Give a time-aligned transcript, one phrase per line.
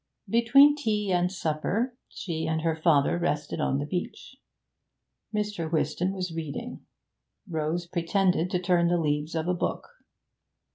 [0.27, 4.35] Between tea and supper she and her father rested on the beach.
[5.31, 5.71] Mr.
[5.71, 6.87] Whiston was reading.
[7.47, 9.87] Rose pretended to turn the leaves of a book.